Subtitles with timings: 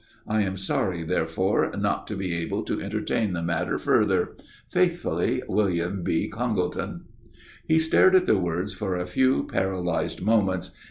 [0.27, 4.35] I am sorry, therefore, not to be able to entertain the matter further.
[4.71, 6.27] Faithfully, WILLIAM B.
[6.27, 7.05] CONGLETON.
[7.67, 10.71] He stared at the words for a few paralyzed moments.